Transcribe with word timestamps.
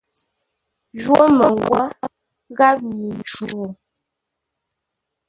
Jwó 1.01 1.21
məngwə́ 1.37 1.83
gháp 2.57 2.77
nyi-cuu. 2.95 3.67